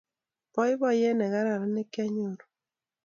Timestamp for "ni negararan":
1.15-1.71